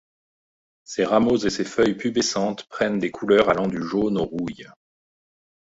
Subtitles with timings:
[0.83, 4.65] Ses rameaux et ses feuilles pubescentes prennent des couleurs allant du jaune au rouille.